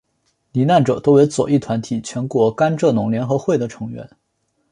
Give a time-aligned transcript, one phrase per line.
[0.51, 4.09] 罹难者多为左翼团体全国甘蔗农联合会的成员。